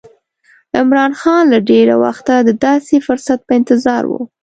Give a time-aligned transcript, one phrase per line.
[0.77, 4.13] عمرا خان له ډېره وخته د داسې فرصت په انتظار و.